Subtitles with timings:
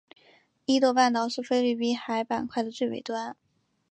[0.65, 3.37] 伊豆半岛是菲律宾海板块的最北端。